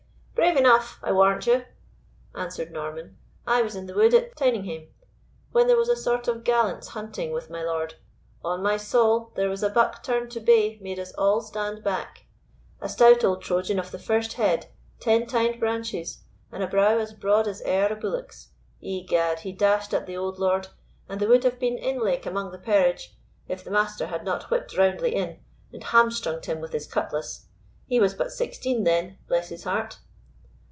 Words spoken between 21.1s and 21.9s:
there would have been